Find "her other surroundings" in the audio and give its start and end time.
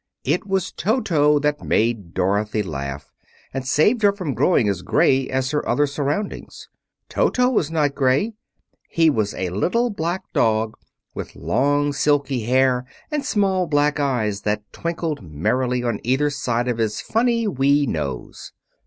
5.51-6.67